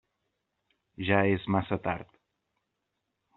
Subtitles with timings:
[1.09, 2.19] Ja és massa tard.